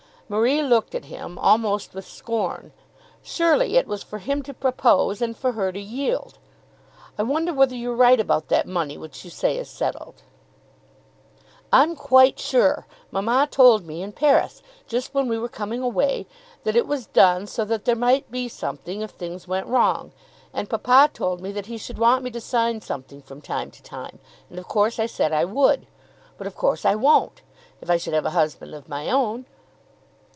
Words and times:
Marie 0.31 0.63
looked 0.63 0.95
at 0.95 1.03
him, 1.11 1.37
almost 1.37 1.93
with 1.93 2.07
scorn. 2.07 2.71
Surely 3.21 3.75
it 3.75 3.85
was 3.85 4.01
for 4.01 4.19
him 4.19 4.41
to 4.41 4.53
propose 4.53 5.21
and 5.21 5.35
for 5.35 5.51
her 5.51 5.73
to 5.73 5.79
yield. 5.81 6.37
"I 7.17 7.23
wonder 7.23 7.51
whether 7.53 7.75
you're 7.75 7.89
sure 7.91 7.95
you're 7.95 7.97
right 7.97 8.19
about 8.21 8.47
that 8.47 8.65
money 8.65 8.97
which 8.97 9.25
you 9.25 9.29
say 9.29 9.57
is 9.57 9.69
settled." 9.69 10.23
[Illustration: 10.23 11.41
"It's 11.41 11.43
no 11.43 11.45
good 11.49 11.57
scolding."] 11.89 11.91
"I'm 11.91 11.95
quite 11.97 12.39
sure. 12.39 12.87
Mamma 13.11 13.47
told 13.51 13.85
me 13.85 14.01
in 14.01 14.13
Paris, 14.13 14.63
just 14.87 15.13
when 15.13 15.27
we 15.27 15.37
were 15.37 15.49
coming 15.49 15.81
away, 15.81 16.27
that 16.63 16.77
it 16.77 16.87
was 16.87 17.07
done 17.07 17.45
so 17.45 17.65
that 17.65 17.83
there 17.83 17.93
might 17.97 18.31
be 18.31 18.47
something 18.47 19.01
if 19.01 19.11
things 19.11 19.49
went 19.49 19.67
wrong. 19.67 20.13
And 20.53 20.69
papa 20.69 21.09
told 21.13 21.41
me 21.41 21.51
that 21.51 21.65
he 21.65 21.77
should 21.77 21.97
want 21.99 22.23
me 22.23 22.31
to 22.31 22.39
sign 22.39 22.79
something 22.79 23.21
from 23.21 23.41
time 23.41 23.69
to 23.69 23.83
time; 23.83 24.19
and 24.49 24.57
of 24.57 24.69
course 24.69 24.97
I 24.97 25.07
said 25.07 25.33
I 25.33 25.43
would. 25.43 25.87
But 26.37 26.47
of 26.47 26.55
course 26.55 26.85
I 26.85 26.95
won't, 26.95 27.41
if 27.81 27.89
I 27.89 27.97
should 27.97 28.13
have 28.13 28.25
a 28.25 28.29
husband 28.29 28.73
of 28.73 28.87
my 28.87 29.09
own." 29.09 29.45